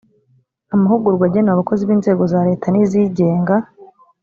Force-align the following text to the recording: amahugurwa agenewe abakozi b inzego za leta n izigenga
amahugurwa 0.73 1.23
agenewe 1.29 1.53
abakozi 1.55 1.81
b 1.89 1.91
inzego 1.95 2.23
za 2.33 2.39
leta 2.47 2.65
n 2.69 2.75
izigenga 2.83 3.55